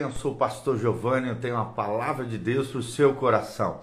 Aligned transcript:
Eu 0.00 0.10
sou 0.12 0.32
o 0.32 0.34
pastor 0.34 0.78
Giovanni, 0.78 1.28
eu 1.28 1.38
tenho 1.38 1.58
a 1.58 1.64
palavra 1.66 2.24
de 2.24 2.38
Deus 2.38 2.68
para 2.68 2.78
o 2.78 2.82
seu 2.82 3.12
coração. 3.16 3.82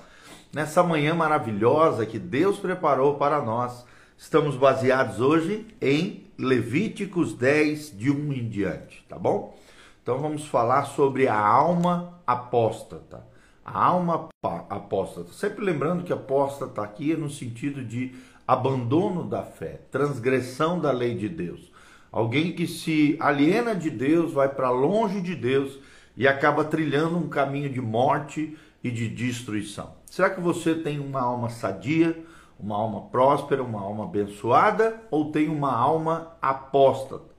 Nessa 0.52 0.82
manhã 0.82 1.14
maravilhosa 1.14 2.08
que 2.08 2.18
Deus 2.18 2.58
preparou 2.58 3.20
para 3.20 3.40
nós, 3.40 3.86
estamos 4.18 4.56
baseados 4.56 5.22
hoje 5.22 5.68
em 5.80 6.26
Levíticos 6.36 7.36
10, 7.36 7.96
de 7.96 8.10
1 8.10 8.34
em 8.34 8.50
diante, 8.50 9.06
tá 9.08 9.16
bom? 9.20 9.56
Então 10.02 10.18
vamos 10.18 10.48
falar 10.48 10.86
sobre 10.86 11.28
a 11.28 11.40
alma 11.40 12.20
apóstata. 12.26 13.24
A 13.64 13.86
alma 13.86 14.28
apóstata. 14.72 15.32
Sempre 15.34 15.64
lembrando 15.64 16.04
que 16.04 16.12
apóstata 16.12 16.82
aqui 16.82 17.12
é 17.12 17.16
no 17.16 17.30
sentido 17.30 17.84
de 17.84 18.16
abandono 18.48 19.24
da 19.24 19.44
fé, 19.44 19.82
transgressão 19.92 20.80
da 20.80 20.92
lei 20.92 21.16
de 21.16 21.30
Deus. 21.30 21.72
Alguém 22.12 22.54
que 22.54 22.66
se 22.66 23.16
aliena 23.20 23.76
de 23.76 23.92
Deus, 23.92 24.34
vai 24.34 24.50
para 24.50 24.72
longe 24.72 25.22
de 25.22 25.36
Deus 25.36 25.78
e 26.18 26.28
acaba 26.28 26.66
trilhando 26.66 27.16
um 27.16 27.30
caminho 27.30 27.70
de 27.70 27.80
morte 27.80 28.58
e 28.84 28.90
de 28.90 29.08
destruição. 29.08 29.96
Será 30.06 30.30
que 30.30 30.42
você 30.42 30.74
tem 30.74 31.00
uma 31.00 31.22
alma 31.22 31.50
sadia, 31.50 32.18
uma 32.60 32.76
alma 32.76 33.04
próspera, 33.04 33.62
uma 33.62 33.80
alma 33.80 34.06
abençoada 34.06 35.00
ou 35.12 35.32
tem 35.32 35.48
uma 35.48 35.72
alma 35.72 36.36
apóstata? 36.42 37.38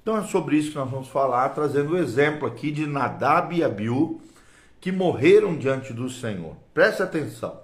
Então 0.00 0.16
é 0.16 0.22
sobre 0.22 0.56
isso 0.56 0.70
que 0.70 0.78
nós 0.78 0.90
vamos 0.90 1.08
falar, 1.08 1.48
trazendo 1.50 1.94
o 1.94 1.98
exemplo 1.98 2.46
aqui 2.46 2.70
de 2.70 2.86
Nadab 2.86 3.56
e 3.56 3.64
Abiú, 3.64 4.20
que 4.80 4.92
morreram 4.92 5.56
diante 5.56 5.92
do 5.92 6.08
Senhor. 6.08 6.56
Preste 6.72 7.02
atenção. 7.02 7.60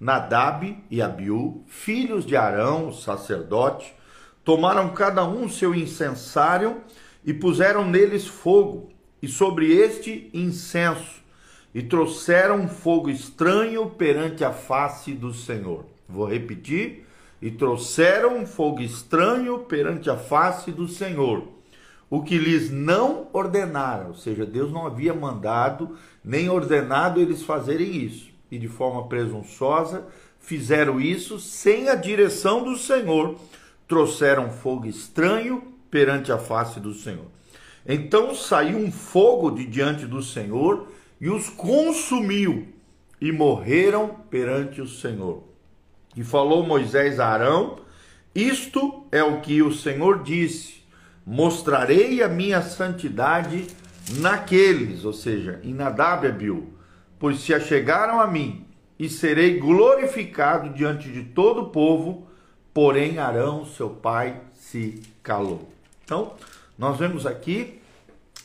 Nadab 0.00 0.84
e 0.90 1.02
Abiú, 1.02 1.64
filhos 1.66 2.24
de 2.24 2.36
Arão, 2.36 2.92
sacerdote, 2.92 3.94
tomaram 4.44 4.90
cada 4.90 5.26
um 5.26 5.48
seu 5.48 5.74
incensário 5.74 6.82
e 7.24 7.34
puseram 7.34 7.84
neles 7.84 8.26
fogo 8.26 8.90
e 9.22 9.28
sobre 9.28 9.72
este 9.72 10.30
incenso, 10.32 11.22
e 11.74 11.82
trouxeram 11.82 12.66
fogo 12.68 13.10
estranho 13.10 13.90
perante 13.90 14.44
a 14.44 14.52
face 14.52 15.12
do 15.12 15.32
Senhor. 15.34 15.84
Vou 16.08 16.26
repetir. 16.26 17.06
E 17.40 17.52
trouxeram 17.52 18.44
fogo 18.44 18.80
estranho 18.80 19.60
perante 19.60 20.10
a 20.10 20.16
face 20.16 20.72
do 20.72 20.88
Senhor, 20.88 21.46
o 22.10 22.20
que 22.20 22.36
lhes 22.36 22.68
não 22.68 23.28
ordenara, 23.32 24.08
ou 24.08 24.14
seja, 24.14 24.44
Deus 24.44 24.72
não 24.72 24.84
havia 24.84 25.14
mandado 25.14 25.96
nem 26.24 26.48
ordenado 26.48 27.20
eles 27.20 27.42
fazerem 27.42 27.94
isso. 27.94 28.28
E 28.50 28.58
de 28.58 28.66
forma 28.66 29.06
presunçosa 29.06 30.04
fizeram 30.40 31.00
isso 31.00 31.38
sem 31.38 31.88
a 31.88 31.94
direção 31.94 32.64
do 32.64 32.76
Senhor, 32.76 33.36
trouxeram 33.86 34.50
fogo 34.50 34.86
estranho 34.86 35.62
perante 35.88 36.32
a 36.32 36.38
face 36.38 36.80
do 36.80 36.92
Senhor. 36.92 37.26
Então 37.88 38.34
saiu 38.34 38.76
um 38.76 38.92
fogo 38.92 39.50
de 39.50 39.64
diante 39.64 40.04
do 40.04 40.22
Senhor 40.22 40.88
e 41.18 41.30
os 41.30 41.48
consumiu, 41.48 42.68
e 43.18 43.32
morreram 43.32 44.14
perante 44.30 44.82
o 44.82 44.86
Senhor. 44.86 45.42
E 46.14 46.22
falou 46.22 46.66
Moisés 46.66 47.18
a 47.18 47.28
Arão: 47.28 47.78
Isto 48.34 49.06
é 49.10 49.22
o 49.24 49.40
que 49.40 49.62
o 49.62 49.72
Senhor 49.72 50.22
disse: 50.22 50.82
Mostrarei 51.26 52.22
a 52.22 52.28
minha 52.28 52.60
santidade 52.60 53.66
naqueles, 54.18 55.06
ou 55.06 55.12
seja, 55.14 55.58
em 55.64 55.72
Nadab 55.72 56.26
e 56.26 56.30
Abiú, 56.30 56.68
pois 57.18 57.40
se 57.40 57.54
achegaram 57.54 58.20
a 58.20 58.26
mim, 58.26 58.66
e 58.98 59.08
serei 59.08 59.58
glorificado 59.58 60.74
diante 60.74 61.10
de 61.10 61.22
todo 61.22 61.62
o 61.62 61.70
povo. 61.70 62.28
Porém, 62.74 63.18
Arão, 63.18 63.64
seu 63.64 63.90
pai, 63.90 64.40
se 64.52 65.02
calou. 65.22 65.72
Então, 66.04 66.34
nós 66.78 66.96
vemos 66.96 67.26
aqui 67.26 67.80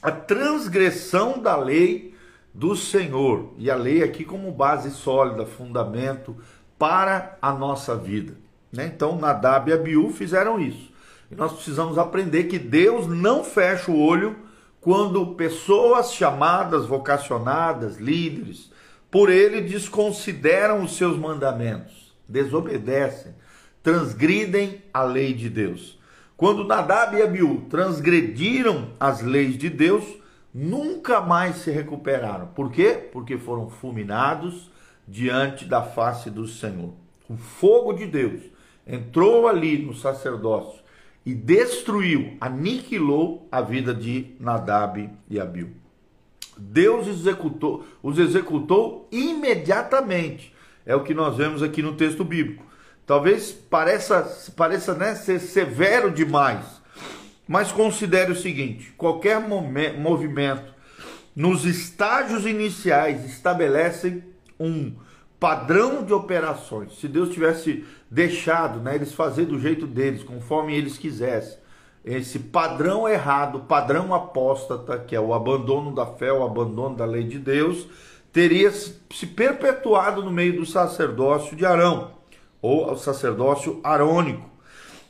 a 0.02 0.12
transgressão 0.12 1.40
da 1.40 1.56
lei 1.56 2.14
do 2.54 2.76
Senhor. 2.76 3.54
E 3.58 3.70
a 3.70 3.76
lei 3.76 4.04
aqui 4.04 4.26
como 4.26 4.52
base 4.52 4.92
sólida, 4.92 5.46
fundamento 5.46 6.36
para 6.78 7.38
a 7.42 7.54
nossa 7.54 7.96
vida. 7.96 8.34
Né? 8.72 8.92
Então, 8.94 9.18
Nadab 9.18 9.70
e 9.70 9.74
Abiú 9.74 10.12
fizeram 10.12 10.60
isso. 10.60 10.92
E 11.32 11.36
nós 11.36 11.54
precisamos 11.54 11.98
aprender 11.98 12.46
que 12.46 12.60
Deus 12.60 13.08
não 13.08 13.44
fecha 13.44 13.92
o 13.92 14.00
olho 14.00 14.36
quando 14.82 15.36
pessoas 15.36 16.14
chamadas, 16.14 16.86
vocacionadas, 16.86 17.98
líderes, 17.98 18.72
por 19.10 19.30
ele 19.30 19.62
desconsideram 19.62 20.84
os 20.84 20.98
seus 20.98 21.18
mandamentos, 21.18 22.14
desobedecem, 22.28 23.34
transgridem 23.82 24.84
a 24.94 25.04
lei 25.04 25.34
de 25.34 25.50
Deus. 25.50 25.98
Quando 26.44 26.66
Nadab 26.66 27.16
e 27.16 27.22
Abiú 27.22 27.68
transgrediram 27.70 28.90
as 29.00 29.22
leis 29.22 29.58
de 29.58 29.70
Deus, 29.70 30.04
nunca 30.54 31.22
mais 31.22 31.60
se 31.60 31.72
recuperaram. 31.72 32.48
Por 32.48 32.70
quê? 32.70 33.00
Porque 33.14 33.38
foram 33.38 33.70
fulminados 33.70 34.70
diante 35.08 35.64
da 35.64 35.82
face 35.82 36.30
do 36.30 36.46
Senhor. 36.46 36.92
O 37.30 37.38
fogo 37.38 37.94
de 37.94 38.06
Deus 38.06 38.42
entrou 38.86 39.48
ali 39.48 39.78
no 39.78 39.94
sacerdócio 39.94 40.82
e 41.26 41.34
destruiu, 41.34 42.36
aniquilou 42.42 43.48
a 43.50 43.62
vida 43.62 43.94
de 43.94 44.36
Nadab 44.38 45.10
e 45.30 45.40
Abiú. 45.40 45.70
Deus 46.58 47.08
executou, 47.08 47.86
os 48.04 48.20
executou 48.20 49.08
imediatamente. 49.14 50.54
É 50.86 50.94
o 50.94 51.06
que 51.06 51.14
nós 51.14 51.38
vemos 51.38 51.64
aqui 51.64 51.82
no 51.82 51.96
texto 51.96 52.26
bíblico. 52.26 52.73
Talvez 53.06 53.52
pareça, 53.52 54.52
pareça 54.56 54.94
né, 54.94 55.14
ser 55.16 55.40
severo 55.40 56.10
demais, 56.10 56.66
mas 57.48 57.72
considere 57.72 58.32
o 58.32 58.36
seguinte: 58.36 58.94
qualquer 58.98 59.42
movimento 59.42 60.74
nos 61.36 61.66
estágios 61.66 62.46
iniciais 62.46 63.26
estabelece 63.26 64.24
um 64.58 64.94
padrão 65.38 66.06
de 66.06 66.14
operações. 66.14 66.98
Se 66.98 67.08
Deus 67.08 67.30
tivesse 67.34 67.84
deixado 68.10 68.80
né, 68.80 68.96
eles 68.96 69.14
fazer 69.14 69.46
do 69.46 69.60
jeito 69.60 69.86
deles, 69.86 70.24
conforme 70.24 70.74
eles 70.74 70.98
quisessem, 70.98 71.58
esse 72.06 72.40
padrão 72.40 73.08
errado, 73.08 73.62
padrão 73.62 74.14
apóstata, 74.14 74.98
que 74.98 75.16
é 75.16 75.20
o 75.20 75.34
abandono 75.34 75.94
da 75.94 76.06
fé, 76.06 76.32
o 76.32 76.44
abandono 76.44 76.96
da 76.96 77.06
lei 77.06 77.24
de 77.24 77.40
Deus, 77.40 77.88
teria 78.32 78.72
se 78.72 79.28
perpetuado 79.28 80.24
no 80.24 80.32
meio 80.32 80.58
do 80.58 80.66
sacerdócio 80.66 81.56
de 81.58 81.66
Arão 81.66 82.23
ou 82.64 82.86
ao 82.86 82.98
sacerdócio 82.98 83.82
arônico. 83.84 84.50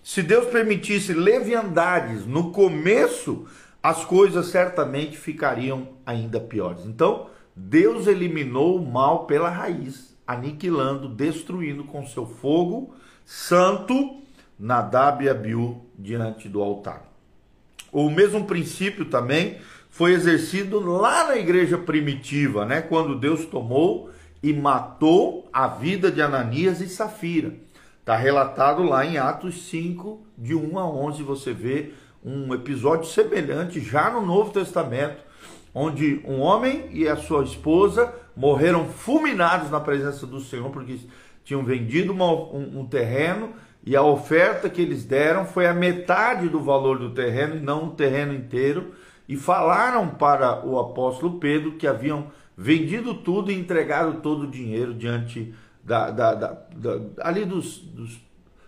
Se 0.03 0.23
Deus 0.23 0.47
permitisse 0.47 1.13
leviandades 1.13 2.25
no 2.25 2.51
começo, 2.51 3.45
as 3.81 4.03
coisas 4.03 4.47
certamente 4.47 5.15
ficariam 5.15 5.89
ainda 6.03 6.39
piores. 6.39 6.83
Então, 6.85 7.27
Deus 7.55 8.07
eliminou 8.07 8.77
o 8.77 8.91
mal 8.91 9.25
pela 9.27 9.49
raiz, 9.49 10.17
aniquilando, 10.25 11.07
destruindo 11.07 11.83
com 11.83 12.05
seu 12.07 12.25
fogo 12.25 12.95
santo 13.23 14.17
Nadab 14.59 15.23
e 15.23 15.29
Abiú 15.29 15.85
diante 15.97 16.49
do 16.49 16.61
altar. 16.61 17.05
O 17.91 18.09
mesmo 18.09 18.45
princípio 18.45 19.05
também 19.05 19.57
foi 19.89 20.13
exercido 20.13 20.79
lá 20.79 21.27
na 21.27 21.37
igreja 21.37 21.77
primitiva, 21.77 22.65
né? 22.65 22.81
Quando 22.81 23.19
Deus 23.19 23.45
tomou 23.45 24.09
e 24.43 24.53
matou 24.53 25.49
a 25.53 25.67
vida 25.67 26.11
de 26.11 26.21
Ananias 26.21 26.81
e 26.81 26.89
Safira. 26.89 27.53
Está 28.01 28.17
relatado 28.17 28.83
lá 28.83 29.05
em 29.05 29.17
Atos 29.17 29.69
5, 29.69 30.21
de 30.37 30.53
1 30.53 30.77
a 30.77 30.85
11, 30.85 31.23
você 31.23 31.53
vê 31.53 31.93
um 32.23 32.53
episódio 32.53 33.05
semelhante 33.05 33.79
já 33.79 34.09
no 34.09 34.21
Novo 34.25 34.51
Testamento, 34.51 35.23
onde 35.73 36.21
um 36.27 36.41
homem 36.41 36.89
e 36.91 37.07
a 37.07 37.15
sua 37.15 37.45
esposa 37.45 38.13
morreram 38.35 38.85
fulminados 38.85 39.71
na 39.71 39.79
presença 39.79 40.27
do 40.27 40.41
Senhor, 40.41 40.69
porque 40.69 40.99
tinham 41.45 41.63
vendido 41.63 42.11
uma, 42.11 42.29
um, 42.29 42.81
um 42.81 42.85
terreno 42.85 43.53
e 43.85 43.95
a 43.95 44.01
oferta 44.01 44.69
que 44.69 44.81
eles 44.81 45.03
deram 45.03 45.45
foi 45.45 45.67
a 45.67 45.73
metade 45.73 46.47
do 46.47 46.61
valor 46.61 46.99
do 46.99 47.11
terreno 47.11 47.55
não 47.61 47.87
o 47.87 47.91
terreno 47.91 48.33
inteiro. 48.33 48.93
E 49.27 49.35
falaram 49.35 50.09
para 50.09 50.65
o 50.65 50.79
apóstolo 50.79 51.39
Pedro 51.39 51.73
que 51.73 51.87
haviam 51.87 52.27
vendido 52.57 53.13
tudo 53.13 53.51
e 53.51 53.55
entregado 53.55 54.21
todo 54.21 54.43
o 54.43 54.51
dinheiro 54.51 54.93
diante 54.93 55.53
da, 55.83 56.11
da, 56.11 56.33
da, 56.33 56.47
da 56.75 56.99
ali 57.21 57.45
dos, 57.45 57.77
dos, 57.77 58.19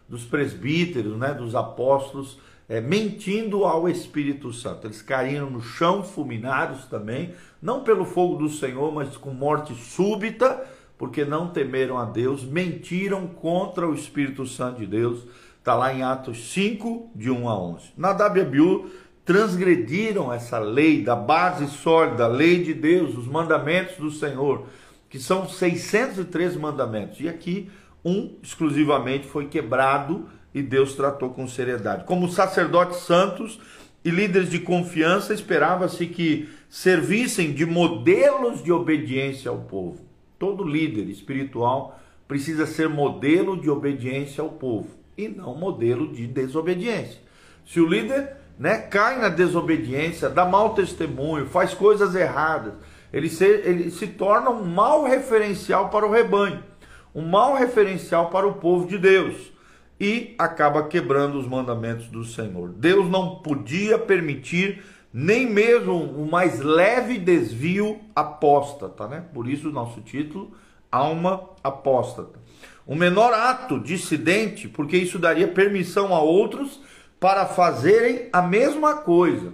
dos, 0.07 0.23
presbíteros, 0.23 1.17
né, 1.17 1.33
dos 1.33 1.55
apóstolos, 1.55 2.37
é, 2.67 2.81
mentindo 2.81 3.63
ao 3.63 3.87
Espírito 3.87 4.51
Santo. 4.51 4.87
Eles 4.87 5.01
caíram 5.01 5.49
no 5.49 5.61
chão, 5.61 6.03
fulminados 6.03 6.85
também, 6.85 7.33
não 7.61 7.83
pelo 7.83 8.05
fogo 8.05 8.35
do 8.35 8.49
Senhor, 8.49 8.93
mas 8.93 9.15
com 9.15 9.31
morte 9.31 9.73
súbita, 9.75 10.65
porque 10.97 11.23
não 11.23 11.49
temeram 11.49 11.97
a 11.97 12.05
Deus, 12.05 12.43
mentiram 12.43 13.27
contra 13.27 13.87
o 13.87 13.93
Espírito 13.93 14.45
Santo 14.45 14.79
de 14.79 14.87
Deus. 14.87 15.23
Está 15.59 15.73
lá 15.73 15.93
em 15.93 16.03
Atos 16.03 16.51
5, 16.53 17.11
de 17.15 17.31
1 17.31 17.49
a 17.49 17.59
11. 17.59 17.93
Nadab 17.97 18.37
e 18.37 18.41
Abiú 18.41 18.89
transgrediram 19.25 20.31
essa 20.31 20.59
lei 20.59 21.01
da 21.03 21.15
base 21.15 21.67
sólida, 21.67 22.25
a 22.25 22.27
lei 22.27 22.63
de 22.63 22.73
Deus, 22.73 23.17
os 23.17 23.27
mandamentos 23.27 23.97
do 23.97 24.11
Senhor, 24.11 24.67
que 25.09 25.17
são 25.19 25.49
603 25.49 26.55
mandamentos. 26.55 27.19
E 27.19 27.27
aqui 27.27 27.69
um 28.03 28.35
exclusivamente 28.43 29.25
foi 29.25 29.47
quebrado 29.47 30.29
e 30.53 30.61
Deus 30.61 30.93
tratou 30.93 31.31
com 31.31 31.47
seriedade. 31.47 32.05
Como 32.05 32.29
sacerdotes 32.29 32.99
santos 32.99 33.59
e 34.05 34.11
líderes 34.11 34.49
de 34.51 34.59
confiança, 34.59 35.33
esperava-se 35.33 36.05
que 36.05 36.47
servissem 36.69 37.51
de 37.51 37.65
modelos 37.65 38.63
de 38.63 38.71
obediência 38.71 39.49
ao 39.49 39.57
povo. 39.57 40.05
Todo 40.37 40.63
líder 40.63 41.09
espiritual 41.09 41.99
precisa 42.27 42.67
ser 42.67 42.87
modelo 42.87 43.59
de 43.59 43.69
obediência 43.71 44.43
ao 44.43 44.49
povo 44.49 44.89
e 45.17 45.27
não 45.27 45.55
modelo 45.55 46.13
de 46.13 46.27
desobediência. 46.27 47.19
Se 47.65 47.79
o 47.79 47.87
líder 47.87 48.44
né, 48.57 48.77
cai 48.77 49.19
na 49.19 49.29
desobediência, 49.29 50.29
dá 50.29 50.45
mau 50.45 50.73
testemunho, 50.73 51.45
faz 51.47 51.73
coisas 51.73 52.15
erradas, 52.15 52.73
ele 53.11 53.29
se, 53.29 53.45
ele 53.45 53.91
se 53.91 54.07
torna 54.07 54.49
um 54.49 54.63
mau 54.65 55.03
referencial 55.03 55.89
para 55.89 56.05
o 56.05 56.11
rebanho, 56.11 56.63
um 57.13 57.21
mau 57.21 57.55
referencial 57.55 58.29
para 58.29 58.47
o 58.47 58.55
povo 58.55 58.87
de 58.87 58.97
Deus 58.97 59.53
e 59.99 60.35
acaba 60.37 60.87
quebrando 60.87 61.37
os 61.39 61.47
mandamentos 61.47 62.07
do 62.07 62.25
Senhor. 62.25 62.69
Deus 62.69 63.09
não 63.09 63.35
podia 63.35 63.97
permitir 63.97 64.83
nem 65.13 65.49
mesmo 65.49 65.93
o 65.93 66.29
mais 66.29 66.59
leve 66.59 67.17
desvio 67.17 68.01
apóstata, 68.13 69.07
né? 69.07 69.23
Por 69.33 69.47
isso 69.47 69.69
o 69.69 69.71
nosso 69.71 70.01
título, 70.01 70.51
alma 70.91 71.49
apóstata. 71.63 72.37
O 72.85 72.93
menor 72.93 73.33
ato 73.33 73.79
dissidente, 73.79 74.67
porque 74.67 74.97
isso 74.97 75.17
daria 75.17 75.47
permissão 75.47 76.13
a 76.13 76.19
outros 76.19 76.81
para 77.25 77.47
fazerem 77.47 78.29
a 78.31 78.39
mesma 78.39 78.97
coisa. 78.97 79.51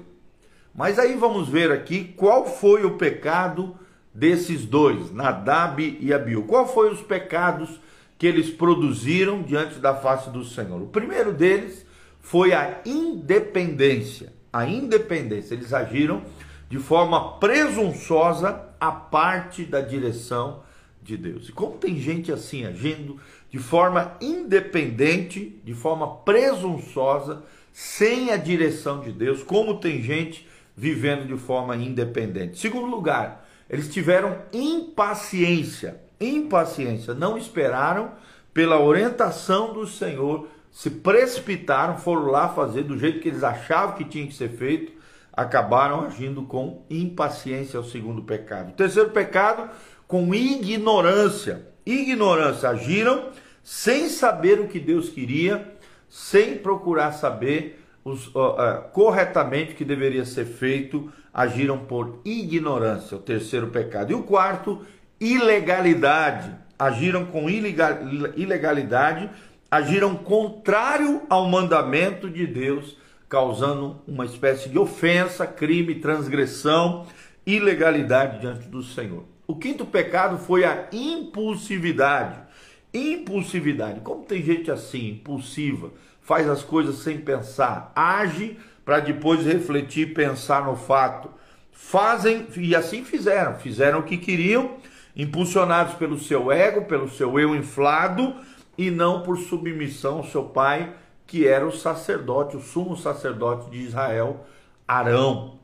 Mas 0.75 0.99
aí 0.99 1.15
vamos 1.15 1.47
ver 1.47 1.71
aqui 1.71 2.03
qual 2.17 2.45
foi 2.45 2.83
o 2.83 2.97
pecado 2.97 3.77
desses 4.13 4.65
dois, 4.65 5.09
Nadab 5.09 5.97
e 6.01 6.13
Abiú. 6.13 6.43
Qual 6.43 6.67
foi 6.67 6.91
os 6.91 6.99
pecados 6.99 7.79
que 8.17 8.27
eles 8.27 8.49
produziram 8.49 9.41
diante 9.41 9.79
da 9.79 9.95
face 9.95 10.29
do 10.31 10.43
Senhor? 10.43 10.81
O 10.81 10.87
primeiro 10.87 11.31
deles 11.31 11.85
foi 12.19 12.51
a 12.51 12.81
independência. 12.85 14.33
A 14.51 14.67
independência, 14.67 15.53
eles 15.53 15.71
agiram 15.71 16.23
de 16.67 16.77
forma 16.77 17.37
presunçosa 17.37 18.65
a 18.81 18.91
parte 18.91 19.63
da 19.63 19.79
direção 19.79 20.61
de 21.01 21.15
Deus. 21.15 21.47
E 21.47 21.53
como 21.53 21.77
tem 21.77 21.95
gente 21.95 22.33
assim 22.33 22.65
agindo 22.65 23.17
de 23.49 23.59
forma 23.59 24.17
independente, 24.19 25.61
de 25.63 25.73
forma 25.73 26.17
presunçosa, 26.17 27.43
sem 27.73 28.31
a 28.31 28.37
direção 28.37 28.99
de 29.01 29.11
Deus, 29.11 29.43
como 29.43 29.79
tem 29.79 30.01
gente 30.01 30.47
vivendo 30.75 31.27
de 31.27 31.37
forma 31.37 31.75
independente. 31.75 32.59
Segundo 32.59 32.87
lugar, 32.87 33.47
eles 33.69 33.87
tiveram 33.87 34.37
impaciência. 34.51 36.01
Impaciência, 36.19 37.13
não 37.13 37.37
esperaram 37.37 38.11
pela 38.53 38.79
orientação 38.79 39.73
do 39.73 39.87
Senhor, 39.87 40.47
se 40.71 40.89
precipitaram, 40.89 41.97
foram 41.97 42.25
lá 42.25 42.49
fazer 42.49 42.83
do 42.83 42.97
jeito 42.97 43.19
que 43.19 43.29
eles 43.29 43.43
achavam 43.43 43.95
que 43.95 44.05
tinha 44.05 44.27
que 44.27 44.33
ser 44.33 44.49
feito, 44.49 44.93
acabaram 45.33 46.01
agindo 46.01 46.43
com 46.43 46.85
impaciência, 46.89 47.77
é 47.77 47.79
o 47.79 47.83
segundo 47.83 48.23
pecado. 48.23 48.69
O 48.69 48.75
terceiro 48.75 49.09
pecado, 49.09 49.69
com 50.07 50.33
ignorância. 50.35 51.67
Ignorância, 51.85 52.69
agiram 52.69 53.29
sem 53.63 54.09
saber 54.09 54.59
o 54.59 54.67
que 54.67 54.79
Deus 54.79 55.09
queria, 55.09 55.70
sem 56.11 56.57
procurar 56.57 57.13
saber 57.13 57.81
os, 58.03 58.27
uh, 58.35 58.39
uh, 58.39 58.89
corretamente 58.91 59.71
o 59.71 59.75
que 59.77 59.85
deveria 59.85 60.25
ser 60.25 60.43
feito, 60.43 61.09
agiram 61.33 61.77
por 61.77 62.19
ignorância, 62.25 63.15
o 63.15 63.21
terceiro 63.21 63.67
pecado. 63.67 64.11
E 64.11 64.13
o 64.13 64.23
quarto, 64.23 64.85
ilegalidade, 65.21 66.53
agiram 66.77 67.25
com 67.25 67.49
ilegal, 67.49 67.99
ilegalidade, 68.35 69.29
agiram 69.69 70.13
contrário 70.13 71.21
ao 71.29 71.47
mandamento 71.47 72.29
de 72.29 72.45
Deus, 72.45 72.97
causando 73.29 74.01
uma 74.05 74.25
espécie 74.25 74.67
de 74.67 74.77
ofensa, 74.77 75.47
crime, 75.47 75.95
transgressão, 75.95 77.07
ilegalidade 77.45 78.41
diante 78.41 78.67
do 78.67 78.83
Senhor. 78.83 79.23
O 79.47 79.55
quinto 79.55 79.85
pecado 79.85 80.37
foi 80.37 80.65
a 80.65 80.87
impulsividade. 80.91 82.50
Impulsividade. 82.93 84.01
Como 84.01 84.25
tem 84.25 84.43
gente 84.43 84.69
assim, 84.69 85.11
impulsiva, 85.11 85.91
faz 86.21 86.49
as 86.49 86.63
coisas 86.63 86.97
sem 86.97 87.19
pensar, 87.19 87.91
age 87.95 88.57
para 88.83 88.99
depois 88.99 89.45
refletir 89.45 90.09
e 90.09 90.13
pensar 90.13 90.65
no 90.65 90.75
fato. 90.75 91.29
Fazem, 91.71 92.47
e 92.57 92.75
assim 92.75 93.03
fizeram, 93.03 93.55
fizeram 93.55 93.99
o 93.99 94.03
que 94.03 94.17
queriam, 94.17 94.77
impulsionados 95.15 95.95
pelo 95.95 96.19
seu 96.19 96.51
ego, 96.51 96.85
pelo 96.85 97.09
seu 97.09 97.39
eu 97.39 97.55
inflado 97.55 98.35
e 98.77 98.91
não 98.91 99.23
por 99.23 99.37
submissão 99.37 100.17
ao 100.17 100.25
seu 100.25 100.43
pai, 100.43 100.93
que 101.25 101.47
era 101.47 101.65
o 101.65 101.71
sacerdote, 101.71 102.57
o 102.57 102.61
sumo 102.61 102.97
sacerdote 102.97 103.69
de 103.69 103.77
Israel, 103.77 104.45
Arão. 104.87 105.59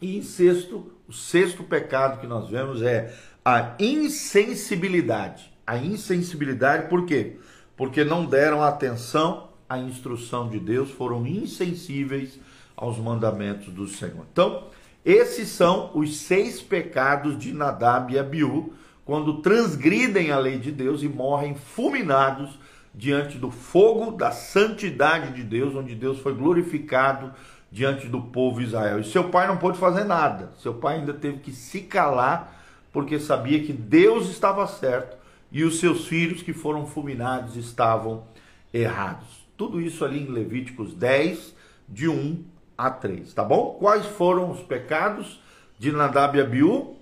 E 0.00 0.18
em 0.18 0.22
sexto, 0.22 0.92
o 1.08 1.12
sexto 1.12 1.62
pecado 1.62 2.20
que 2.20 2.26
nós 2.26 2.48
vemos 2.48 2.82
é 2.82 3.14
a 3.44 3.74
insensibilidade. 3.78 5.52
A 5.68 5.76
insensibilidade, 5.76 6.88
por 6.88 7.04
quê? 7.04 7.36
Porque 7.76 8.02
não 8.02 8.24
deram 8.24 8.62
atenção 8.62 9.50
à 9.68 9.76
instrução 9.76 10.48
de 10.48 10.58
Deus, 10.58 10.90
foram 10.90 11.26
insensíveis 11.26 12.40
aos 12.74 12.96
mandamentos 12.96 13.70
do 13.74 13.86
Senhor. 13.86 14.24
Então, 14.32 14.68
esses 15.04 15.50
são 15.50 15.90
os 15.92 16.20
seis 16.20 16.62
pecados 16.62 17.38
de 17.38 17.52
Nadab 17.52 18.14
e 18.14 18.18
Abiú, 18.18 18.72
quando 19.04 19.42
transgridem 19.42 20.30
a 20.30 20.38
lei 20.38 20.58
de 20.58 20.72
Deus 20.72 21.02
e 21.02 21.08
morrem 21.08 21.54
fulminados 21.54 22.58
diante 22.94 23.36
do 23.36 23.50
fogo 23.50 24.12
da 24.12 24.30
santidade 24.30 25.34
de 25.34 25.42
Deus, 25.42 25.74
onde 25.74 25.94
Deus 25.94 26.18
foi 26.18 26.32
glorificado 26.32 27.30
diante 27.70 28.08
do 28.08 28.22
povo 28.22 28.62
Israel. 28.62 29.00
E 29.00 29.04
seu 29.04 29.28
pai 29.28 29.46
não 29.46 29.58
pôde 29.58 29.76
fazer 29.76 30.04
nada. 30.04 30.50
Seu 30.62 30.72
pai 30.72 30.96
ainda 30.96 31.12
teve 31.12 31.40
que 31.40 31.52
se 31.52 31.82
calar, 31.82 32.58
porque 32.90 33.20
sabia 33.20 33.62
que 33.62 33.74
Deus 33.74 34.30
estava 34.30 34.66
certo 34.66 35.18
e 35.50 35.64
os 35.64 35.78
seus 35.78 36.06
filhos 36.06 36.42
que 36.42 36.52
foram 36.52 36.86
fulminados 36.86 37.56
estavam 37.56 38.24
errados. 38.72 39.46
Tudo 39.56 39.80
isso 39.80 40.04
ali 40.04 40.20
em 40.20 40.30
Levíticos 40.30 40.94
10, 40.94 41.54
de 41.88 42.08
1 42.08 42.44
a 42.76 42.90
3, 42.90 43.32
tá 43.32 43.42
bom? 43.42 43.76
Quais 43.78 44.06
foram 44.06 44.50
os 44.50 44.60
pecados 44.60 45.40
de 45.78 45.90
Nadab 45.90 46.36
e 46.36 46.40
Abiú? 46.40 46.96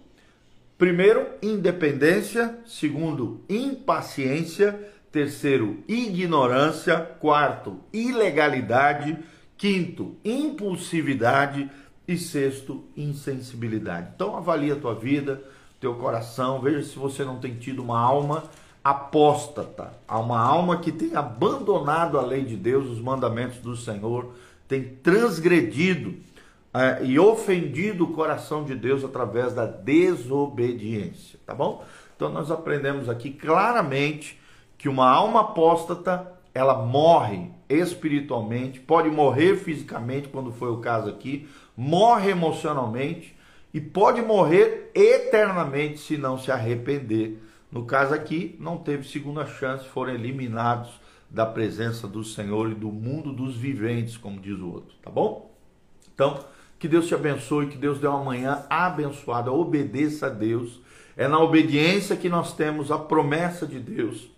Primeiro, 0.79 1.27
independência. 1.43 2.59
Segundo, 2.67 3.41
impaciência. 3.49 4.79
Terceiro, 5.11 5.83
ignorância. 5.89 6.99
Quarto, 6.99 7.81
ilegalidade. 7.93 9.19
Quinto, 9.57 10.17
impulsividade. 10.25 11.71
E 12.07 12.17
sexto, 12.17 12.85
insensibilidade. 12.97 14.13
Então, 14.15 14.37
avalie 14.37 14.71
a 14.71 14.77
tua 14.77 14.95
vida, 14.95 15.43
teu 15.81 15.95
coração. 15.95 16.61
Veja 16.61 16.83
se 16.83 16.99
você 16.99 17.25
não 17.25 17.39
tem 17.39 17.55
tido 17.57 17.83
uma 17.83 17.99
alma 17.99 18.45
apóstata, 18.83 19.93
uma 20.09 20.41
alma 20.41 20.79
que 20.79 20.93
tem 20.93 21.17
abandonado 21.17 22.19
a 22.19 22.23
lei 22.23 22.45
de 22.45 22.57
Deus, 22.57 22.87
os 22.89 23.01
mandamentos 23.01 23.59
do 23.59 23.77
Senhor, 23.77 24.33
tem 24.69 24.83
transgredido 24.83 26.15
é, 26.73 27.05
e 27.05 27.19
ofendido 27.19 28.05
o 28.05 28.13
coração 28.13 28.65
de 28.65 28.75
Deus 28.75 29.05
através 29.05 29.53
da 29.53 29.67
desobediência, 29.67 31.39
tá 31.45 31.55
bom? 31.55 31.85
Então 32.15 32.29
nós 32.29 32.51
aprendemos 32.51 33.09
aqui 33.09 33.31
claramente 33.31 34.39
que 34.79 34.89
uma 34.89 35.09
alma 35.09 35.41
apóstata 35.41 36.33
ela 36.55 36.75
morre 36.85 37.51
espiritualmente, 37.69 38.81
pode 38.81 39.11
morrer 39.11 39.57
fisicamente, 39.57 40.29
quando 40.29 40.53
foi 40.53 40.71
o 40.71 40.79
caso 40.79 41.11
aqui, 41.11 41.49
morre 41.77 42.31
emocionalmente 42.31 43.36
e 43.77 43.81
pode 43.81 44.23
morrer 44.23 44.91
eternamente 44.95 45.99
se 45.99 46.17
não 46.17 46.39
se 46.39 46.51
arrepender. 46.51 47.39
No 47.71 47.85
caso 47.85 48.15
aqui, 48.15 48.57
não 48.59 48.79
teve 48.79 49.07
segunda 49.07 49.45
chance, 49.45 49.87
foram 49.87 50.15
eliminados 50.15 50.99
da 51.29 51.45
presença 51.45 52.09
do 52.09 52.25
Senhor 52.25 52.71
e 52.71 52.75
do 52.75 52.91
mundo 52.91 53.35
dos 53.35 53.55
viventes, 53.55 54.17
como 54.17 54.41
diz 54.41 54.59
o 54.59 54.67
outro, 54.67 54.97
tá 55.03 55.11
bom? 55.11 55.55
Então, 56.15 56.43
que 56.79 56.89
Deus 56.89 57.07
te 57.07 57.15
abençoe, 57.15 57.67
que 57.67 57.77
Deus 57.77 57.99
dê 57.99 58.07
uma 58.07 58.25
manhã 58.25 58.65
abençoada. 58.71 59.53
Obedeça 59.53 60.29
a 60.29 60.31
Deus. 60.31 60.81
É 61.15 61.29
na 61.29 61.39
obediência 61.39 62.17
que 62.17 62.31
nós 62.31 62.55
temos 62.55 62.91
a 62.91 62.97
promessa 62.99 63.67
de 63.67 63.79
Deus, 63.79 64.31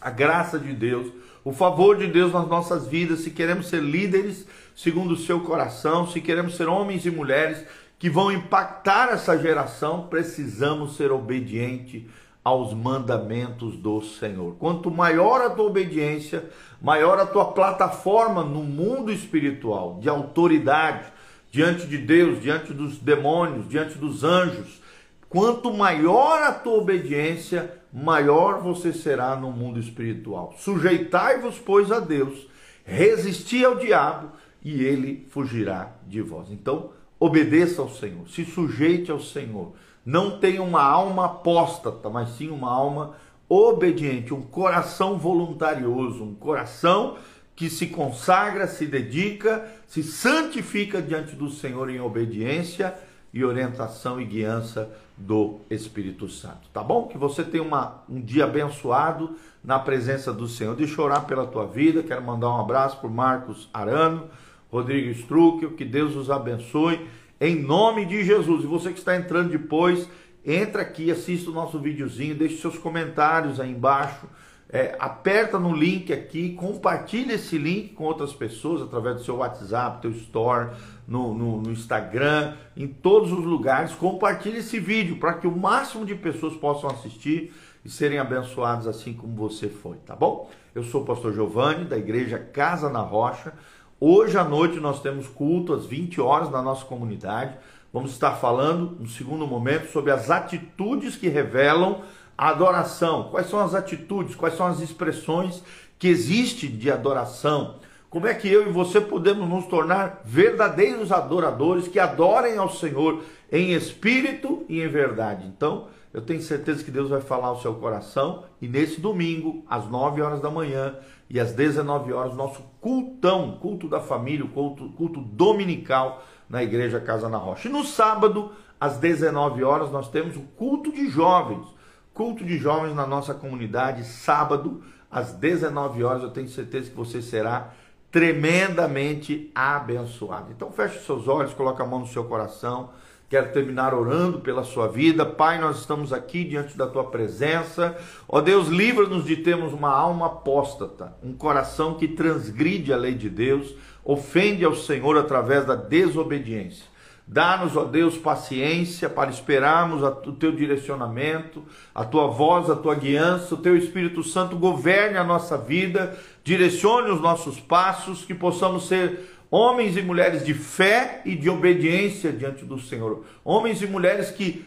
a 0.00 0.10
graça 0.10 0.58
de 0.58 0.72
Deus, 0.72 1.12
o 1.44 1.52
favor 1.52 1.96
de 1.96 2.08
Deus 2.08 2.32
nas 2.32 2.48
nossas 2.48 2.88
vidas. 2.88 3.20
Se 3.20 3.30
queremos 3.30 3.68
ser 3.68 3.80
líderes 3.80 4.48
segundo 4.74 5.12
o 5.12 5.16
seu 5.16 5.42
coração, 5.42 6.08
se 6.08 6.20
queremos 6.20 6.56
ser 6.56 6.66
homens 6.66 7.06
e 7.06 7.10
mulheres 7.12 7.64
que 8.04 8.10
vão 8.10 8.30
impactar 8.30 9.14
essa 9.14 9.38
geração, 9.38 10.08
precisamos 10.08 10.94
ser 10.94 11.10
obedientes 11.10 12.02
aos 12.44 12.74
mandamentos 12.74 13.78
do 13.78 14.02
Senhor. 14.02 14.56
Quanto 14.56 14.90
maior 14.90 15.40
a 15.40 15.48
tua 15.48 15.64
obediência, 15.64 16.50
maior 16.82 17.18
a 17.18 17.24
tua 17.24 17.52
plataforma 17.52 18.44
no 18.44 18.62
mundo 18.62 19.10
espiritual 19.10 20.00
de 20.02 20.10
autoridade, 20.10 21.10
diante 21.50 21.86
de 21.86 21.96
Deus, 21.96 22.42
diante 22.42 22.74
dos 22.74 22.98
demônios, 22.98 23.70
diante 23.70 23.96
dos 23.96 24.22
anjos. 24.22 24.82
Quanto 25.30 25.72
maior 25.72 26.42
a 26.42 26.52
tua 26.52 26.74
obediência, 26.74 27.74
maior 27.90 28.60
você 28.60 28.92
será 28.92 29.34
no 29.34 29.50
mundo 29.50 29.80
espiritual. 29.80 30.54
Sujeitai-vos, 30.58 31.58
pois, 31.58 31.90
a 31.90 32.00
Deus, 32.00 32.46
resisti 32.84 33.64
ao 33.64 33.76
diabo 33.76 34.32
e 34.62 34.84
ele 34.84 35.26
fugirá 35.30 35.92
de 36.06 36.20
vós. 36.20 36.50
Então, 36.50 36.90
obedeça 37.18 37.82
ao 37.82 37.88
Senhor, 37.88 38.28
se 38.28 38.44
sujeite 38.44 39.10
ao 39.10 39.20
Senhor. 39.20 39.72
Não 40.04 40.38
tenha 40.38 40.62
uma 40.62 40.82
alma 40.82 41.26
apóstata, 41.26 42.10
mas 42.10 42.30
sim 42.30 42.50
uma 42.50 42.70
alma 42.70 43.14
obediente, 43.48 44.34
um 44.34 44.42
coração 44.42 45.18
voluntarioso, 45.18 46.22
um 46.22 46.34
coração 46.34 47.16
que 47.56 47.70
se 47.70 47.86
consagra, 47.86 48.66
se 48.66 48.86
dedica, 48.86 49.64
se 49.86 50.02
santifica 50.02 51.00
diante 51.00 51.36
do 51.36 51.48
Senhor 51.48 51.88
em 51.88 52.00
obediência 52.00 52.94
e 53.32 53.44
orientação 53.44 54.20
e 54.20 54.24
guiança 54.24 54.90
do 55.16 55.60
Espírito 55.70 56.28
Santo. 56.28 56.68
Tá 56.72 56.82
bom? 56.82 57.06
Que 57.06 57.16
você 57.16 57.44
tenha 57.44 57.62
uma, 57.62 58.02
um 58.08 58.20
dia 58.20 58.44
abençoado 58.44 59.36
na 59.62 59.78
presença 59.78 60.32
do 60.32 60.48
Senhor. 60.48 60.74
Deixa 60.74 61.00
eu 61.00 61.04
orar 61.04 61.24
pela 61.24 61.46
tua 61.46 61.66
vida. 61.66 62.02
Quero 62.02 62.22
mandar 62.22 62.50
um 62.50 62.60
abraço 62.60 62.98
por 63.00 63.10
Marcos 63.10 63.68
Arano, 63.72 64.28
Rodrigo 64.74 65.10
Struckel. 65.10 65.72
Que 65.72 65.84
Deus 65.84 66.16
os 66.16 66.30
abençoe 66.30 67.06
em 67.40 67.54
nome 67.54 68.04
de 68.04 68.24
Jesus. 68.24 68.64
E 68.64 68.66
você 68.66 68.90
que 68.90 68.98
está 68.98 69.16
entrando 69.16 69.50
depois, 69.50 70.08
entra 70.44 70.82
aqui, 70.82 71.10
assista 71.10 71.50
o 71.50 71.54
nosso 71.54 71.78
videozinho, 71.78 72.34
deixe 72.34 72.58
seus 72.58 72.76
comentários 72.76 73.60
aí 73.60 73.70
embaixo 73.70 74.26
é, 74.74 74.96
aperta 74.98 75.56
no 75.56 75.72
link 75.72 76.12
aqui, 76.12 76.50
compartilha 76.54 77.34
esse 77.34 77.56
link 77.56 77.90
com 77.90 78.02
outras 78.02 78.32
pessoas 78.32 78.82
através 78.82 79.14
do 79.14 79.22
seu 79.22 79.36
WhatsApp, 79.36 80.02
teu 80.02 80.10
Store, 80.10 80.70
no, 81.06 81.32
no, 81.32 81.62
no 81.62 81.70
Instagram, 81.70 82.54
em 82.76 82.88
todos 82.88 83.30
os 83.30 83.44
lugares. 83.44 83.94
Compartilhe 83.94 84.58
esse 84.58 84.80
vídeo 84.80 85.18
para 85.18 85.34
que 85.34 85.46
o 85.46 85.56
máximo 85.56 86.04
de 86.04 86.16
pessoas 86.16 86.56
possam 86.56 86.90
assistir 86.90 87.54
e 87.84 87.88
serem 87.88 88.18
abençoados 88.18 88.88
assim 88.88 89.12
como 89.12 89.36
você 89.36 89.68
foi, 89.68 89.96
tá 89.98 90.16
bom? 90.16 90.50
Eu 90.74 90.82
sou 90.82 91.02
o 91.02 91.04
pastor 91.04 91.32
Giovanni, 91.32 91.84
da 91.84 91.96
igreja 91.96 92.36
Casa 92.38 92.90
na 92.90 93.00
Rocha. 93.00 93.52
Hoje 94.00 94.36
à 94.36 94.42
noite 94.42 94.80
nós 94.80 95.00
temos 95.00 95.28
culto 95.28 95.72
às 95.72 95.86
20 95.86 96.20
horas 96.20 96.50
na 96.50 96.60
nossa 96.60 96.84
comunidade. 96.84 97.56
Vamos 97.92 98.10
estar 98.10 98.32
falando, 98.32 98.96
no 98.98 99.08
segundo 99.08 99.46
momento, 99.46 99.90
sobre 99.92 100.10
as 100.10 100.30
atitudes 100.30 101.14
que 101.14 101.28
revelam 101.28 102.02
a 102.36 102.48
adoração, 102.48 103.28
quais 103.30 103.48
são 103.48 103.60
as 103.60 103.72
atitudes, 103.72 104.34
quais 104.34 104.56
são 104.56 104.66
as 104.66 104.80
expressões 104.80 105.62
que 105.96 106.08
existem 106.08 106.70
de 106.70 106.90
adoração. 106.90 107.76
Como 108.10 108.26
é 108.26 108.34
que 108.34 108.48
eu 108.48 108.68
e 108.68 108.72
você 108.72 109.00
podemos 109.00 109.48
nos 109.48 109.66
tornar 109.66 110.22
verdadeiros 110.24 111.12
adoradores 111.12 111.86
que 111.86 112.00
adorem 112.00 112.58
ao 112.58 112.70
Senhor 112.70 113.22
em 113.50 113.72
espírito 113.72 114.64
e 114.68 114.80
em 114.80 114.88
verdade? 114.88 115.46
Então, 115.46 115.86
eu 116.12 116.20
tenho 116.20 116.42
certeza 116.42 116.82
que 116.82 116.90
Deus 116.90 117.10
vai 117.10 117.20
falar 117.20 117.48
ao 117.48 117.60
seu 117.60 117.74
coração 117.74 118.44
e 118.60 118.66
nesse 118.68 119.00
domingo, 119.00 119.64
às 119.68 119.88
9 119.88 120.20
horas 120.20 120.40
da 120.40 120.50
manhã 120.50 120.96
e 121.28 121.40
às 121.40 121.52
19 121.52 122.12
horas, 122.12 122.34
nosso 122.34 122.62
cultão, 122.80 123.58
culto 123.60 123.88
da 123.88 124.00
família, 124.00 124.46
culto, 124.46 124.90
culto 124.90 125.20
dominical 125.20 126.22
na 126.48 126.62
Igreja 126.62 127.00
Casa 127.00 127.28
na 127.28 127.38
Rocha. 127.38 127.68
E 127.68 127.72
no 127.72 127.84
sábado, 127.84 128.52
às 128.80 128.98
19 128.98 129.64
horas, 129.64 129.90
nós 129.90 130.08
temos 130.08 130.36
o 130.36 130.42
culto 130.42 130.92
de 130.92 131.08
jovens 131.08 131.74
culto 132.14 132.44
de 132.44 132.56
jovens 132.56 132.94
na 132.94 133.06
nossa 133.06 133.34
comunidade, 133.34 134.04
sábado, 134.04 134.82
às 135.10 135.32
19 135.32 136.04
horas. 136.04 136.22
Eu 136.22 136.30
tenho 136.30 136.48
certeza 136.48 136.88
que 136.88 136.96
você 136.96 137.20
será 137.20 137.74
tremendamente 138.10 139.50
abençoado. 139.52 140.52
Então 140.52 140.70
feche 140.70 141.00
seus 141.00 141.26
olhos, 141.26 141.52
coloque 141.52 141.82
a 141.82 141.84
mão 141.84 141.98
no 141.98 142.06
seu 142.06 142.24
coração. 142.24 142.90
Quero 143.34 143.50
terminar 143.50 143.92
orando 143.92 144.38
pela 144.38 144.62
sua 144.62 144.86
vida. 144.86 145.26
Pai, 145.26 145.60
nós 145.60 145.80
estamos 145.80 146.12
aqui 146.12 146.44
diante 146.44 146.78
da 146.78 146.86
tua 146.86 147.10
presença. 147.10 147.96
Ó 148.28 148.40
Deus, 148.40 148.68
livra-nos 148.68 149.24
de 149.24 149.38
termos 149.38 149.72
uma 149.72 149.90
alma 149.90 150.26
apóstata, 150.26 151.16
um 151.20 151.32
coração 151.32 151.94
que 151.94 152.06
transgride 152.06 152.92
a 152.92 152.96
lei 152.96 153.12
de 153.12 153.28
Deus, 153.28 153.74
ofende 154.04 154.64
ao 154.64 154.76
Senhor 154.76 155.18
através 155.18 155.66
da 155.66 155.74
desobediência. 155.74 156.86
Dá-nos, 157.26 157.74
ó 157.76 157.84
Deus, 157.84 158.16
paciência 158.16 159.08
para 159.08 159.30
esperarmos 159.30 160.02
o 160.02 160.32
teu 160.32 160.52
direcionamento, 160.52 161.64
a 161.92 162.04
tua 162.04 162.28
voz, 162.28 162.70
a 162.70 162.76
tua 162.76 162.94
guiança, 162.94 163.54
o 163.54 163.58
teu 163.58 163.76
Espírito 163.76 164.22
Santo 164.22 164.56
governe 164.56 165.16
a 165.16 165.24
nossa 165.24 165.58
vida, 165.58 166.16
direcione 166.44 167.10
os 167.10 167.20
nossos 167.20 167.58
passos, 167.58 168.24
que 168.24 168.34
possamos 168.34 168.86
ser 168.86 169.33
homens 169.54 169.96
e 169.96 170.02
mulheres 170.02 170.44
de 170.44 170.54
fé 170.54 171.20
e 171.24 171.36
de 171.36 171.48
obediência 171.48 172.32
diante 172.32 172.64
do 172.64 172.78
Senhor. 172.78 173.24
Homens 173.44 173.82
e 173.82 173.86
mulheres 173.86 174.30
que, 174.30 174.64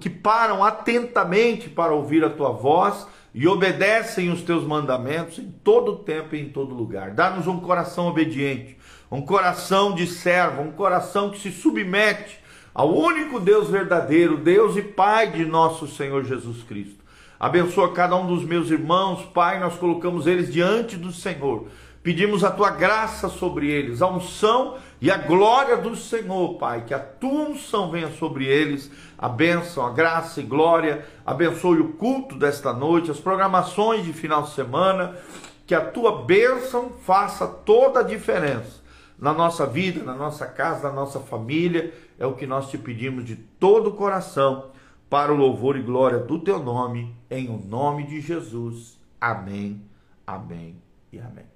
que 0.00 0.10
param 0.10 0.62
atentamente 0.62 1.68
para 1.68 1.92
ouvir 1.92 2.24
a 2.24 2.30
tua 2.30 2.50
voz 2.50 3.06
e 3.34 3.48
obedecem 3.48 4.30
os 4.30 4.42
teus 4.42 4.64
mandamentos 4.64 5.38
em 5.38 5.50
todo 5.64 5.96
tempo 5.96 6.36
e 6.36 6.40
em 6.40 6.48
todo 6.48 6.74
lugar. 6.74 7.12
Dá-nos 7.12 7.46
um 7.46 7.58
coração 7.60 8.06
obediente 8.06 8.76
um 9.12 9.20
coração 9.20 9.94
de 9.94 10.06
servo, 10.06 10.62
um 10.62 10.72
coração 10.72 11.28
que 11.28 11.38
se 11.38 11.52
submete 11.52 12.40
ao 12.74 12.90
único 12.90 13.38
Deus 13.38 13.68
verdadeiro, 13.68 14.38
Deus 14.38 14.74
e 14.74 14.80
Pai 14.80 15.30
de 15.30 15.44
nosso 15.44 15.86
Senhor 15.86 16.24
Jesus 16.24 16.62
Cristo. 16.62 16.96
Abençoa 17.38 17.92
cada 17.92 18.16
um 18.16 18.26
dos 18.26 18.42
meus 18.42 18.70
irmãos, 18.70 19.26
Pai, 19.34 19.60
nós 19.60 19.74
colocamos 19.74 20.26
eles 20.26 20.50
diante 20.50 20.96
do 20.96 21.12
Senhor. 21.12 21.66
Pedimos 22.02 22.42
a 22.42 22.50
tua 22.50 22.70
graça 22.70 23.28
sobre 23.28 23.70
eles, 23.70 24.02
a 24.02 24.08
unção 24.08 24.76
e 25.00 25.08
a 25.08 25.16
glória 25.16 25.76
do 25.76 25.94
Senhor, 25.94 26.54
Pai, 26.58 26.84
que 26.84 26.92
a 26.92 26.98
tua 26.98 27.50
unção 27.50 27.92
venha 27.92 28.10
sobre 28.10 28.44
eles, 28.44 28.90
a 29.16 29.28
bênção, 29.28 29.86
a 29.86 29.90
graça 29.90 30.40
e 30.40 30.44
glória. 30.44 31.06
Abençoe 31.24 31.78
o 31.78 31.92
culto 31.92 32.34
desta 32.36 32.72
noite, 32.72 33.10
as 33.10 33.20
programações 33.20 34.04
de 34.04 34.12
final 34.12 34.42
de 34.42 34.50
semana, 34.50 35.16
que 35.64 35.76
a 35.76 35.80
tua 35.80 36.24
bênção 36.24 36.90
faça 37.04 37.46
toda 37.46 38.00
a 38.00 38.04
diferença 38.04 38.82
na 39.16 39.32
nossa 39.32 39.64
vida, 39.64 40.02
na 40.02 40.14
nossa 40.16 40.44
casa, 40.46 40.88
na 40.88 40.94
nossa 40.94 41.20
família. 41.20 41.94
É 42.18 42.26
o 42.26 42.34
que 42.34 42.48
nós 42.48 42.68
te 42.68 42.76
pedimos 42.76 43.24
de 43.24 43.36
todo 43.36 43.90
o 43.90 43.94
coração, 43.94 44.72
para 45.08 45.32
o 45.32 45.36
louvor 45.36 45.76
e 45.76 45.82
glória 45.82 46.18
do 46.18 46.38
teu 46.38 46.58
nome, 46.58 47.14
em 47.30 47.48
o 47.48 47.58
nome 47.58 48.06
de 48.06 48.20
Jesus. 48.20 48.98
Amém, 49.20 49.80
amém 50.26 50.82
e 51.12 51.20
amém. 51.20 51.51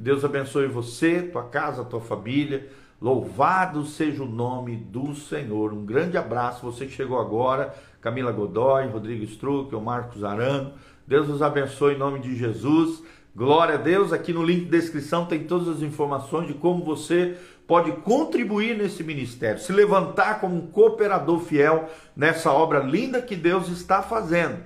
Deus 0.00 0.24
abençoe 0.24 0.66
você, 0.66 1.20
tua 1.22 1.44
casa, 1.44 1.84
tua 1.84 2.00
família. 2.00 2.66
Louvado 2.98 3.84
seja 3.84 4.22
o 4.22 4.26
nome 4.26 4.74
do 4.74 5.14
Senhor. 5.14 5.74
Um 5.74 5.84
grande 5.84 6.16
abraço. 6.16 6.64
Você 6.64 6.86
que 6.86 6.92
chegou 6.92 7.20
agora, 7.20 7.74
Camila 8.00 8.32
Godoy, 8.32 8.86
Rodrigo 8.86 9.24
Struck, 9.24 9.74
Marcos 9.76 10.24
Arano. 10.24 10.72
Deus 11.06 11.28
os 11.28 11.42
abençoe 11.42 11.94
em 11.94 11.98
nome 11.98 12.18
de 12.18 12.34
Jesus. 12.34 13.02
Glória 13.36 13.74
a 13.74 13.78
Deus, 13.78 14.10
aqui 14.10 14.32
no 14.32 14.42
link 14.42 14.64
de 14.64 14.70
descrição 14.70 15.26
tem 15.26 15.44
todas 15.44 15.68
as 15.68 15.82
informações 15.82 16.48
de 16.48 16.54
como 16.54 16.82
você 16.82 17.36
pode 17.66 17.92
contribuir 17.92 18.76
nesse 18.76 19.04
ministério, 19.04 19.60
se 19.60 19.72
levantar 19.72 20.40
como 20.40 20.56
um 20.56 20.66
cooperador 20.66 21.38
fiel 21.40 21.88
nessa 22.16 22.50
obra 22.50 22.80
linda 22.80 23.22
que 23.22 23.36
Deus 23.36 23.68
está 23.68 24.02
fazendo. 24.02 24.58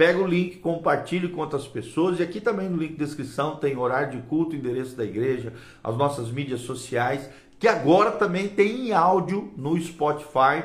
Pega 0.00 0.18
o 0.18 0.26
link, 0.26 0.56
compartilhe 0.60 1.28
com 1.28 1.42
outras 1.42 1.68
pessoas 1.68 2.18
e 2.18 2.22
aqui 2.22 2.40
também 2.40 2.70
no 2.70 2.78
link 2.78 2.92
de 2.92 3.04
descrição 3.04 3.56
tem 3.56 3.76
horário 3.76 4.12
de 4.18 4.26
culto, 4.28 4.56
endereço 4.56 4.96
da 4.96 5.04
igreja, 5.04 5.52
as 5.84 5.94
nossas 5.94 6.30
mídias 6.30 6.62
sociais, 6.62 7.28
que 7.58 7.68
agora 7.68 8.10
também 8.12 8.48
tem 8.48 8.88
em 8.88 8.92
áudio 8.94 9.52
no 9.58 9.78
Spotify. 9.78 10.64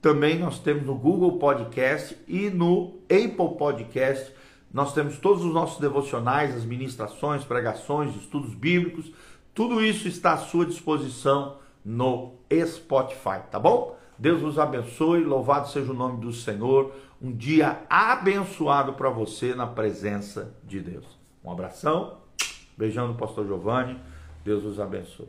Também 0.00 0.38
nós 0.38 0.58
temos 0.58 0.86
no 0.86 0.94
Google 0.94 1.38
Podcast 1.38 2.16
e 2.26 2.48
no 2.48 2.94
Apple 3.10 3.58
Podcast 3.58 4.32
nós 4.72 4.94
temos 4.94 5.18
todos 5.18 5.44
os 5.44 5.52
nossos 5.52 5.78
devocionais, 5.78 6.56
as 6.56 6.64
ministrações, 6.64 7.44
pregações, 7.44 8.16
estudos 8.16 8.54
bíblicos. 8.54 9.12
Tudo 9.52 9.84
isso 9.84 10.08
está 10.08 10.32
à 10.32 10.38
sua 10.38 10.64
disposição 10.64 11.58
no 11.84 12.36
Spotify, 12.50 13.42
tá 13.50 13.60
bom? 13.60 14.00
Deus 14.18 14.40
nos 14.40 14.58
abençoe, 14.58 15.24
louvado 15.24 15.68
seja 15.68 15.90
o 15.90 15.94
nome 15.94 16.20
do 16.20 16.32
Senhor. 16.32 16.92
Um 17.22 17.30
dia 17.30 17.84
abençoado 17.88 18.94
para 18.94 19.08
você 19.08 19.54
na 19.54 19.64
presença 19.64 20.52
de 20.64 20.80
Deus. 20.80 21.06
Um 21.44 21.52
abração, 21.52 22.18
beijão 22.76 23.06
do 23.06 23.14
pastor 23.14 23.46
Giovanni. 23.46 23.96
Deus 24.44 24.64
os 24.64 24.80
abençoe. 24.80 25.28